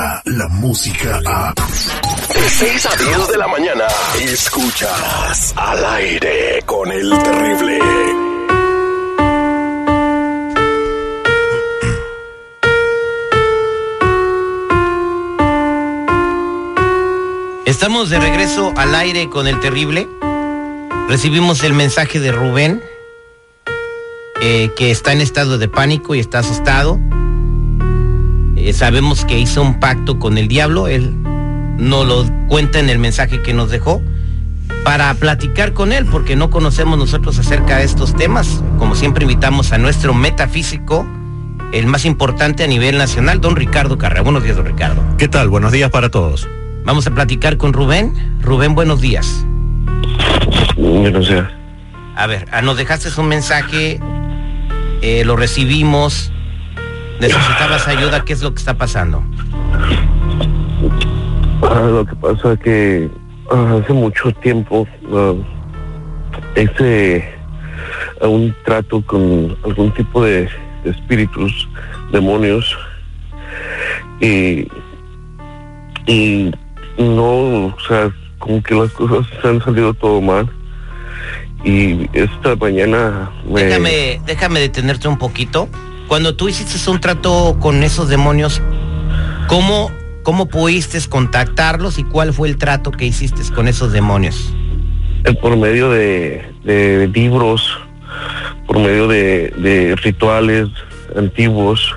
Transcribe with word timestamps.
llega 0.00 0.22
la 0.24 0.48
música 0.48 1.20
a... 1.26 1.54
De 1.54 2.48
6 2.48 2.86
a 2.86 2.96
10 2.96 3.28
de 3.28 3.38
la 3.38 3.48
mañana, 3.48 3.84
escuchas 4.20 5.52
al 5.56 5.84
aire 5.84 6.62
con 6.64 6.90
el 6.90 7.10
terrible. 7.22 7.78
Estamos 17.66 18.10
de 18.10 18.20
regreso 18.20 18.72
al 18.76 18.94
aire 18.94 19.28
con 19.28 19.46
el 19.48 19.58
terrible. 19.60 20.08
Recibimos 21.08 21.62
el 21.64 21.72
mensaje 21.74 22.20
de 22.20 22.32
Rubén, 22.32 22.82
eh, 24.40 24.70
que 24.76 24.90
está 24.90 25.12
en 25.12 25.20
estado 25.20 25.58
de 25.58 25.68
pánico 25.68 26.14
y 26.14 26.20
está 26.20 26.38
asustado. 26.38 26.98
Eh, 28.62 28.74
sabemos 28.74 29.24
que 29.24 29.38
hizo 29.38 29.62
un 29.62 29.80
pacto 29.80 30.18
con 30.18 30.36
el 30.36 30.46
diablo, 30.46 30.86
él 30.86 31.14
no 31.78 32.04
lo 32.04 32.26
cuenta 32.46 32.78
en 32.78 32.90
el 32.90 32.98
mensaje 32.98 33.40
que 33.40 33.54
nos 33.54 33.70
dejó, 33.70 34.02
para 34.84 35.14
platicar 35.14 35.72
con 35.72 35.92
él, 35.92 36.04
porque 36.04 36.36
no 36.36 36.50
conocemos 36.50 36.98
nosotros 36.98 37.38
acerca 37.38 37.78
de 37.78 37.84
estos 37.84 38.14
temas. 38.14 38.62
Como 38.78 38.94
siempre 38.94 39.24
invitamos 39.24 39.72
a 39.72 39.78
nuestro 39.78 40.12
metafísico, 40.12 41.06
el 41.72 41.86
más 41.86 42.04
importante 42.04 42.62
a 42.62 42.66
nivel 42.66 42.98
nacional, 42.98 43.40
don 43.40 43.56
Ricardo 43.56 43.96
Carrera. 43.96 44.20
Buenos 44.20 44.42
días, 44.42 44.56
don 44.56 44.66
Ricardo. 44.66 45.02
¿Qué 45.16 45.28
tal? 45.28 45.48
Buenos 45.48 45.72
días 45.72 45.90
para 45.90 46.10
todos. 46.10 46.46
Vamos 46.84 47.06
a 47.06 47.14
platicar 47.14 47.56
con 47.56 47.72
Rubén. 47.72 48.12
Rubén, 48.42 48.74
buenos 48.74 49.00
días. 49.00 49.46
Buenos 50.76 51.28
días. 51.28 51.48
A 52.14 52.26
ver, 52.26 52.46
ah, 52.52 52.60
nos 52.60 52.76
dejaste 52.76 53.08
un 53.18 53.28
mensaje, 53.28 53.98
eh, 55.00 55.24
lo 55.24 55.36
recibimos, 55.36 56.30
necesitabas 57.20 57.86
ayuda, 57.86 58.24
¿qué 58.24 58.32
es 58.32 58.42
lo 58.42 58.52
que 58.52 58.58
está 58.58 58.74
pasando? 58.74 59.22
Ah, 61.62 61.88
lo 61.90 62.06
que 62.06 62.16
pasa 62.16 62.52
es 62.54 62.58
que 62.60 63.10
ah, 63.50 63.80
hace 63.82 63.92
mucho 63.92 64.32
tiempo 64.32 64.86
ah, 65.12 65.34
hice 66.56 67.32
un 68.22 68.54
trato 68.64 69.02
con 69.02 69.56
algún 69.64 69.92
tipo 69.94 70.24
de, 70.24 70.48
de 70.84 70.90
espíritus, 70.90 71.68
demonios, 72.12 72.76
y, 74.20 74.68
y 76.06 76.50
no, 76.98 77.66
o 77.66 77.76
sea, 77.86 78.10
como 78.38 78.62
que 78.62 78.74
las 78.74 78.90
cosas 78.92 79.26
se 79.40 79.48
han 79.48 79.62
salido 79.62 79.94
todo 79.94 80.20
mal. 80.20 80.48
Y 81.62 82.08
esta 82.14 82.56
mañana 82.56 83.30
me... 83.46 83.64
Déjame, 83.64 84.20
déjame 84.24 84.60
detenerte 84.60 85.08
un 85.08 85.18
poquito. 85.18 85.68
Cuando 86.10 86.34
tú 86.34 86.48
hiciste 86.48 86.90
un 86.90 86.98
trato 86.98 87.56
con 87.60 87.84
esos 87.84 88.08
demonios, 88.08 88.60
¿cómo, 89.46 89.92
cómo 90.24 90.48
pudiste 90.48 90.98
contactarlos 91.08 92.00
y 92.00 92.02
cuál 92.02 92.34
fue 92.34 92.48
el 92.48 92.56
trato 92.56 92.90
que 92.90 93.04
hiciste 93.04 93.42
con 93.54 93.68
esos 93.68 93.92
demonios? 93.92 94.52
eh, 95.24 95.32
por 95.34 95.56
medio 95.56 95.88
de, 95.88 96.44
de 96.64 97.08
libros, 97.14 97.78
por 98.66 98.80
medio 98.80 99.06
de, 99.06 99.54
de 99.56 99.94
rituales 100.02 100.68
antiguos, 101.14 101.94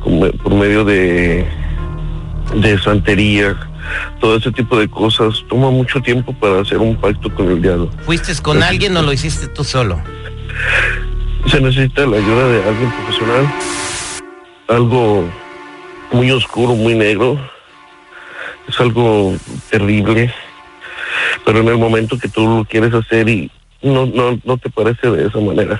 por 0.00 0.54
medio 0.54 0.86
de, 0.86 1.46
de 2.54 2.78
santería, 2.78 3.54
todo 4.18 4.38
ese 4.38 4.50
tipo 4.50 4.78
de 4.78 4.88
cosas. 4.88 5.44
Toma 5.50 5.70
mucho 5.70 6.00
tiempo 6.00 6.32
para 6.32 6.62
hacer 6.62 6.78
un 6.78 6.96
pacto 6.96 7.28
con 7.34 7.50
el 7.50 7.60
diablo. 7.60 7.90
¿Fuiste 8.06 8.32
con 8.40 8.62
alguien 8.62 8.96
o 8.96 9.02
lo 9.02 9.12
hiciste 9.12 9.46
tú 9.48 9.62
solo? 9.62 10.00
Se 11.52 11.60
necesita 11.60 12.06
la 12.06 12.16
ayuda 12.16 12.48
de 12.48 12.64
alguien 12.66 12.90
profesional, 12.92 13.46
algo 14.68 15.30
muy 16.10 16.30
oscuro, 16.30 16.74
muy 16.74 16.94
negro. 16.94 17.38
Es 18.66 18.80
algo 18.80 19.34
terrible, 19.68 20.32
pero 21.44 21.58
en 21.60 21.68
el 21.68 21.76
momento 21.76 22.16
que 22.16 22.28
tú 22.28 22.48
lo 22.48 22.64
quieres 22.64 22.94
hacer 22.94 23.28
y 23.28 23.50
no, 23.82 24.06
no, 24.06 24.40
no 24.44 24.56
te 24.56 24.70
parece 24.70 25.10
de 25.10 25.26
esa 25.26 25.40
manera. 25.40 25.78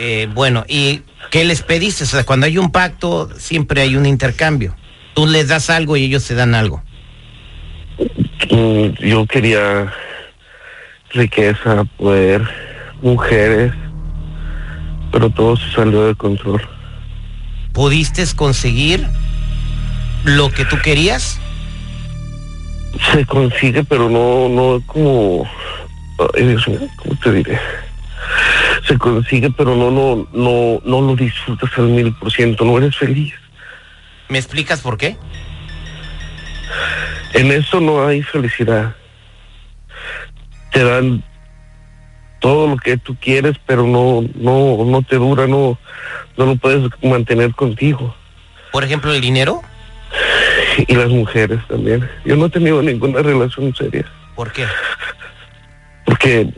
Eh, 0.00 0.28
bueno, 0.34 0.64
¿y 0.66 1.02
qué 1.30 1.44
les 1.44 1.62
pediste? 1.62 2.02
O 2.02 2.08
sea, 2.08 2.24
cuando 2.26 2.46
hay 2.46 2.58
un 2.58 2.72
pacto, 2.72 3.30
siempre 3.36 3.80
hay 3.80 3.94
un 3.94 4.06
intercambio. 4.06 4.74
Tú 5.14 5.28
les 5.28 5.46
das 5.46 5.70
algo 5.70 5.96
y 5.96 6.06
ellos 6.06 6.26
te 6.26 6.34
dan 6.34 6.56
algo. 6.56 6.82
Mm, 8.50 8.88
Yo 9.06 9.24
quería 9.26 9.92
riqueza, 11.12 11.84
poder, 11.96 12.42
mujeres, 13.02 13.72
pero 15.14 15.30
todo 15.30 15.56
se 15.56 15.70
salió 15.70 16.08
de 16.08 16.16
control. 16.16 16.60
¿Pudiste 17.72 18.24
conseguir 18.34 19.06
lo 20.24 20.50
que 20.50 20.64
tú 20.64 20.76
querías? 20.82 21.40
Se 23.12 23.24
consigue, 23.24 23.84
pero 23.84 24.10
no, 24.10 24.48
no 24.48 24.82
como, 24.86 25.48
ay, 26.34 26.46
Dios 26.46 26.66
mío, 26.66 26.80
¿cómo 26.96 27.16
te 27.22 27.30
diré? 27.30 27.60
Se 28.88 28.98
consigue, 28.98 29.50
pero 29.52 29.76
no, 29.76 29.92
no, 29.92 30.26
no, 30.32 30.82
no 30.84 31.00
lo 31.00 31.14
disfrutas 31.14 31.70
al 31.76 31.84
mil 31.84 32.12
por 32.14 32.32
ciento, 32.32 32.64
no 32.64 32.76
eres 32.78 32.96
feliz. 32.96 33.34
¿Me 34.28 34.38
explicas 34.38 34.80
por 34.80 34.98
qué? 34.98 35.16
En 37.34 37.52
eso 37.52 37.80
no 37.80 38.04
hay 38.04 38.20
felicidad. 38.20 38.96
Te 40.72 40.82
dan 40.82 41.22
todo 42.44 42.66
lo 42.68 42.76
que 42.76 42.98
tú 42.98 43.16
quieres, 43.18 43.56
pero 43.64 43.84
no, 43.84 44.22
no, 44.34 44.84
no 44.84 45.00
te 45.00 45.16
dura, 45.16 45.46
no, 45.46 45.78
no 46.36 46.44
lo 46.44 46.56
puedes 46.56 46.90
mantener 47.02 47.54
contigo. 47.54 48.14
Por 48.70 48.84
ejemplo, 48.84 49.14
el 49.14 49.22
dinero. 49.22 49.62
Y 50.86 50.94
las 50.94 51.08
mujeres 51.08 51.60
también. 51.68 52.06
Yo 52.26 52.36
no 52.36 52.44
he 52.44 52.50
tenido 52.50 52.82
ninguna 52.82 53.22
relación 53.22 53.74
seria, 53.74 54.04
¿Por 54.34 54.52
qué? 54.52 54.66
porque 56.04 56.52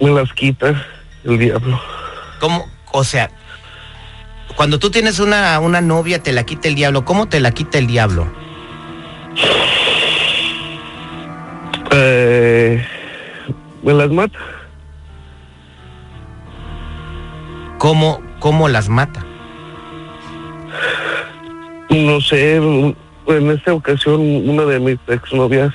me 0.00 0.12
las 0.12 0.32
quita 0.32 0.82
el 1.24 1.38
diablo. 1.38 1.78
¿Cómo? 2.40 2.66
O 2.92 3.04
sea, 3.04 3.30
cuando 4.56 4.78
tú 4.78 4.90
tienes 4.90 5.18
una, 5.18 5.60
una 5.60 5.82
novia, 5.82 6.22
te 6.22 6.32
la 6.32 6.44
quita 6.44 6.68
el 6.68 6.74
diablo. 6.74 7.04
¿Cómo 7.04 7.28
te 7.28 7.38
la 7.40 7.50
quita 7.50 7.76
el 7.76 7.86
diablo? 7.86 8.32
Eh, 11.90 12.82
me 13.82 13.92
las 13.92 14.10
mata. 14.10 14.38
¿Cómo, 17.78 18.20
cómo 18.40 18.68
las 18.68 18.88
mata? 18.88 19.24
No 21.90 22.20
sé, 22.20 22.56
en 22.56 23.50
esta 23.50 23.72
ocasión 23.72 24.20
una 24.20 24.64
de 24.64 24.80
mis 24.80 24.98
exnovias, 25.06 25.72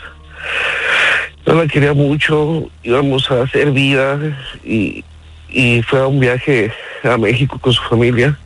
yo 1.46 1.56
la 1.56 1.66
quería 1.66 1.94
mucho, 1.94 2.70
íbamos 2.84 3.32
a 3.32 3.44
hacer 3.44 3.72
vida 3.72 4.20
y, 4.66 5.04
y 5.48 5.82
fue 5.84 6.02
a 6.02 6.08
un 6.08 6.20
viaje 6.20 6.74
a 7.04 7.18
México 7.18 7.58
con 7.58 7.72
su 7.72 7.82
familia 7.84 8.38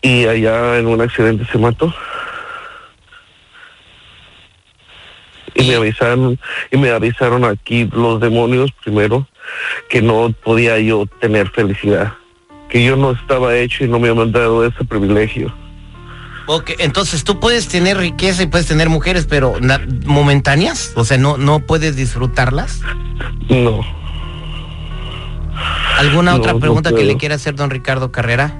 y 0.00 0.26
allá 0.26 0.78
en 0.78 0.86
un 0.86 1.02
accidente 1.02 1.44
se 1.52 1.58
mató. 1.58 1.94
Y 5.54 5.68
me 5.68 5.74
avisaron, 5.74 6.38
y 6.70 6.76
me 6.78 6.90
avisaron 6.90 7.44
aquí 7.44 7.88
los 7.92 8.20
demonios 8.20 8.72
primero 8.72 9.26
que 9.88 10.02
no 10.02 10.32
podía 10.42 10.78
yo 10.78 11.06
tener 11.20 11.50
felicidad, 11.50 12.14
que 12.68 12.84
yo 12.84 12.96
no 12.96 13.12
estaba 13.12 13.56
hecho 13.56 13.84
y 13.84 13.88
no 13.88 13.98
me 13.98 14.08
habían 14.08 14.32
dado 14.32 14.64
ese 14.64 14.84
privilegio. 14.84 15.52
Ok, 16.48 16.72
entonces 16.78 17.24
tú 17.24 17.40
puedes 17.40 17.66
tener 17.66 17.98
riqueza 17.98 18.42
y 18.44 18.46
puedes 18.46 18.66
tener 18.66 18.88
mujeres, 18.88 19.26
pero 19.28 19.54
momentáneas, 20.04 20.92
o 20.94 21.04
sea, 21.04 21.18
no, 21.18 21.36
no 21.36 21.60
puedes 21.60 21.96
disfrutarlas. 21.96 22.82
No. 23.48 23.80
¿Alguna 25.98 26.32
No, 26.32 26.36
otra 26.38 26.52
no 26.52 26.60
pregunta 26.60 26.92
que 26.94 27.04
le 27.04 27.16
quiera 27.16 27.34
hacer 27.34 27.56
don 27.56 27.70
Ricardo 27.70 28.12
Carrera 28.12 28.54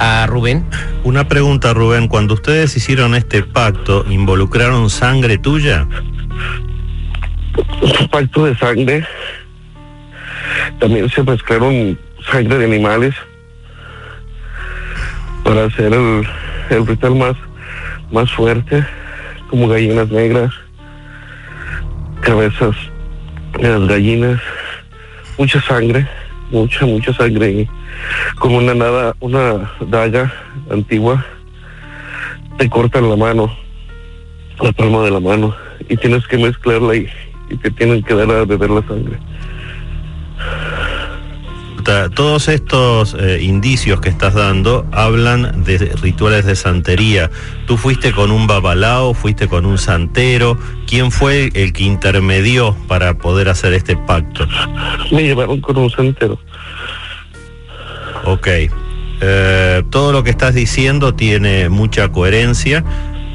a 0.00 0.26
Rubén? 0.26 0.64
Una 1.04 1.28
pregunta, 1.28 1.72
Rubén. 1.72 2.08
Cuando 2.08 2.34
ustedes 2.34 2.76
hicieron 2.76 3.14
este 3.14 3.42
pacto, 3.42 4.04
¿involucraron 4.08 4.90
sangre 4.90 5.38
tuya? 5.38 5.86
un 7.82 8.08
pacto 8.08 8.46
de 8.46 8.56
sangre. 8.56 9.06
También 10.82 11.08
se 11.08 11.22
mezclaron 11.22 11.96
sangre 12.28 12.58
de 12.58 12.64
animales 12.64 13.14
para 15.44 15.66
hacer 15.66 15.94
el, 15.94 16.26
el 16.70 16.84
ritual 16.84 17.14
más, 17.14 17.36
más 18.10 18.28
fuerte, 18.32 18.84
como 19.48 19.68
gallinas 19.68 20.08
negras, 20.08 20.52
cabezas 22.20 22.74
de 23.60 23.68
las 23.68 23.86
gallinas, 23.86 24.40
mucha 25.38 25.62
sangre, 25.62 26.04
mucha, 26.50 26.84
mucha 26.84 27.12
sangre, 27.12 27.50
y 27.52 27.68
una 28.42 28.74
nada, 28.74 29.14
una 29.20 29.70
daga 29.88 30.34
antigua, 30.68 31.24
te 32.58 32.68
cortan 32.68 33.08
la 33.08 33.14
mano, 33.14 33.56
la 34.60 34.72
palma 34.72 35.02
de 35.02 35.12
la 35.12 35.20
mano, 35.20 35.54
y 35.88 35.96
tienes 35.96 36.26
que 36.26 36.38
mezclarla 36.38 36.96
y, 36.96 37.08
y 37.50 37.56
te 37.58 37.70
tienen 37.70 38.02
que 38.02 38.16
dar 38.16 38.32
a 38.32 38.44
beber 38.44 38.70
la 38.70 38.82
sangre. 38.82 39.16
Todos 41.82 42.48
estos 42.48 43.14
eh, 43.18 43.40
indicios 43.42 44.00
que 44.00 44.08
estás 44.08 44.34
dando 44.34 44.86
hablan 44.92 45.64
de 45.64 45.78
rituales 46.00 46.44
de 46.44 46.56
santería. 46.56 47.30
¿Tú 47.66 47.76
fuiste 47.76 48.12
con 48.12 48.30
un 48.30 48.46
babalao, 48.46 49.14
fuiste 49.14 49.48
con 49.48 49.66
un 49.66 49.78
santero? 49.78 50.58
¿Quién 50.86 51.10
fue 51.10 51.50
el 51.54 51.72
que 51.72 51.84
intermedió 51.84 52.76
para 52.88 53.18
poder 53.18 53.48
hacer 53.48 53.72
este 53.72 53.96
pacto? 53.96 54.46
Me 55.10 55.22
llevaron 55.22 55.60
con 55.60 55.76
un 55.76 55.90
santero. 55.90 56.38
Ok. 58.24 58.48
Eh, 59.24 59.82
todo 59.90 60.12
lo 60.12 60.24
que 60.24 60.30
estás 60.30 60.54
diciendo 60.54 61.14
tiene 61.14 61.68
mucha 61.68 62.10
coherencia. 62.10 62.84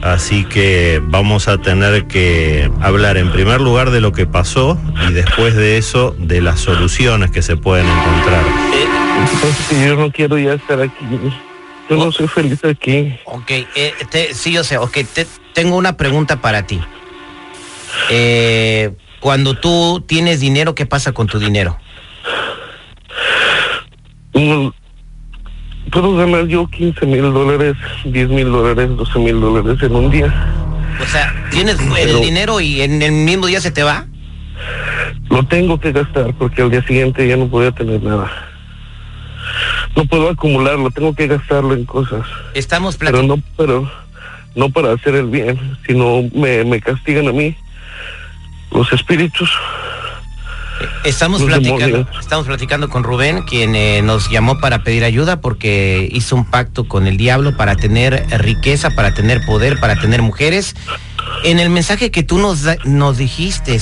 Así 0.02 0.46
que 0.46 1.02
vamos 1.04 1.48
a 1.48 1.58
tener 1.58 2.06
que 2.08 2.70
hablar 2.82 3.18
en 3.18 3.32
primer 3.32 3.60
lugar 3.62 3.90
de 3.90 4.00
lo 4.00 4.12
que 4.12 4.26
pasó 4.28 4.80
y 5.10 5.12
después 5.14 5.56
de 5.56 5.78
eso 5.78 6.16
de 6.20 6.40
las 6.42 6.60
soluciones 6.60 7.32
que 7.32 7.42
se 7.42 7.58
pueden 7.58 7.86
encontrar. 7.88 8.44
Entonces, 9.34 9.86
yo 9.88 9.96
no 9.96 10.12
quiero 10.12 10.38
ya 10.38 10.54
estar 10.54 10.80
aquí. 10.82 11.06
Yo 11.90 11.96
no 11.98 12.12
soy 12.12 12.28
feliz 12.28 12.64
aquí. 12.64 13.16
Ok, 13.26 13.50
eh, 13.76 13.94
te- 14.10 14.34
sí, 14.34 14.52
yo 14.52 14.64
sé, 14.64 14.78
ok, 14.78 14.98
te- 15.14 15.26
tengo 15.54 15.76
una 15.78 15.98
pregunta 15.98 16.42
para 16.42 16.66
ti. 16.68 16.80
Eh, 18.12 18.94
cuando 19.20 19.56
tú 19.56 20.04
tienes 20.08 20.40
dinero, 20.40 20.76
¿qué 20.76 20.86
pasa 20.86 21.12
con 21.14 21.28
tu 21.28 21.40
dinero? 21.40 21.78
Mm, 24.34 24.68
Puedo 25.92 26.16
ganar 26.16 26.48
yo 26.48 26.68
15 26.68 27.06
mil 27.06 27.22
dólares, 27.22 27.76
10 28.06 28.30
mil 28.30 28.52
dólares, 28.52 28.90
12 28.96 29.20
mil 29.20 29.40
dólares 29.40 29.82
en 29.82 29.96
un 29.96 30.12
día. 30.12 30.34
O 31.02 31.06
sea, 31.06 31.34
tienes 31.52 31.78
el 31.98 32.22
dinero 32.22 32.60
y 32.60 32.82
en 32.82 33.02
el 33.02 33.12
mismo 33.12 33.48
día 33.48 33.62
se 33.62 33.72
te 33.72 33.84
va. 33.84 34.06
Lo 35.30 35.44
tengo 35.44 35.80
que 35.80 35.92
gastar 35.92 36.34
porque 36.34 36.62
al 36.62 36.72
día 36.72 36.82
siguiente 36.84 37.28
ya 37.28 37.38
no 37.38 37.48
voy 37.48 37.68
a 37.68 37.72
tener 37.72 38.02
nada. 38.02 38.30
No 39.96 40.06
puedo 40.06 40.30
acumularlo, 40.30 40.92
tengo 40.92 41.14
que 41.14 41.28
gastarlo 41.28 41.74
en 41.74 41.86
cosas. 41.86 42.26
Estamos 42.54 42.98
Pero 42.98 43.24
no, 43.24 43.42
pero 43.56 43.90
no 44.56 44.70
para 44.70 44.92
hacer 44.94 45.16
el 45.16 45.28
bien, 45.28 45.78
sino 45.86 46.24
me, 46.34 46.64
me 46.64 46.82
castigan 46.82 47.28
a 47.28 47.32
mí. 47.32 47.56
Los 48.72 48.92
espíritus. 48.92 49.50
Estamos 51.04 51.42
platicando, 51.42 52.08
estamos 52.20 52.46
platicando 52.46 52.90
con 52.90 53.04
Rubén, 53.04 53.44
quien 53.44 53.76
eh, 53.76 54.02
nos 54.02 54.30
llamó 54.30 54.60
para 54.60 54.84
pedir 54.84 55.04
ayuda 55.04 55.42
porque 55.42 56.08
hizo 56.12 56.36
un 56.36 56.46
pacto 56.46 56.88
con 56.88 57.08
el 57.08 57.18
diablo 57.18 57.56
para 57.56 57.76
tener 57.76 58.26
riqueza, 58.40 58.90
para 58.92 59.14
tener 59.14 59.46
poder, 59.46 59.80
para 59.80 59.96
tener 59.96 60.22
mujeres. 60.22 60.76
En 61.44 61.60
el 61.60 61.70
mensaje 61.70 62.12
que 62.12 62.24
tú 62.24 62.40
nos, 62.40 62.66
nos 62.86 63.18
dijiste, 63.18 63.80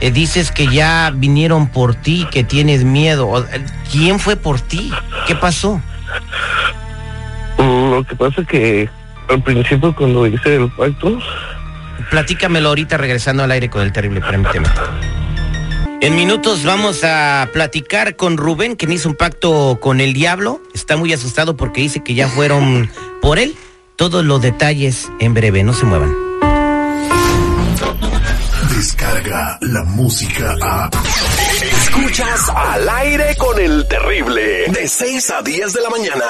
eh, 0.00 0.10
dices 0.10 0.50
que 0.50 0.66
ya 0.68 1.12
vinieron 1.14 1.68
por 1.68 1.94
ti, 1.94 2.26
que 2.30 2.44
tienes 2.44 2.84
miedo. 2.84 3.38
Eh, 3.52 3.64
¿Quién 3.90 4.18
fue 4.18 4.36
por 4.36 4.60
ti? 4.60 4.92
¿Qué 5.26 5.34
pasó? 5.34 5.80
Lo 7.58 8.04
que 8.04 8.16
pasa 8.16 8.40
es 8.40 8.46
que 8.48 8.88
al 9.28 9.42
principio 9.42 9.94
cuando 9.94 10.26
hice 10.26 10.56
el 10.56 10.70
pacto, 10.70 11.18
Platícamelo 12.10 12.68
ahorita 12.68 12.96
regresando 12.96 13.42
al 13.42 13.50
aire 13.50 13.70
con 13.70 13.82
el 13.82 13.92
terrible, 13.92 14.20
permíteme. 14.20 14.68
En 16.04 16.16
minutos 16.16 16.64
vamos 16.64 17.02
a 17.02 17.48
platicar 17.54 18.14
con 18.14 18.36
Rubén, 18.36 18.76
quien 18.76 18.92
hizo 18.92 19.08
un 19.08 19.14
pacto 19.14 19.78
con 19.80 20.02
el 20.02 20.12
diablo. 20.12 20.60
Está 20.74 20.98
muy 20.98 21.10
asustado 21.14 21.56
porque 21.56 21.80
dice 21.80 22.04
que 22.04 22.12
ya 22.12 22.28
fueron 22.28 22.90
por 23.22 23.38
él. 23.38 23.56
Todos 23.96 24.22
los 24.22 24.42
detalles 24.42 25.10
en 25.18 25.32
breve, 25.32 25.64
no 25.64 25.72
se 25.72 25.86
muevan. 25.86 26.14
Descarga 28.76 29.56
la 29.62 29.82
música 29.84 30.54
a. 30.60 30.90
Escuchas 31.62 32.50
al 32.54 32.86
aire 32.86 33.34
con 33.38 33.58
el 33.58 33.88
terrible. 33.88 34.66
De 34.68 34.86
6 34.86 35.30
a 35.30 35.40
10 35.40 35.72
de 35.72 35.80
la 35.80 35.88
mañana. 35.88 36.24